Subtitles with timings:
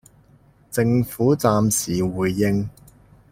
[0.71, 2.67] 政府隨時回應